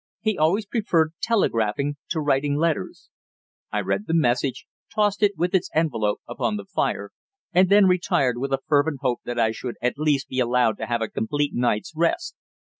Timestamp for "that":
9.25-9.37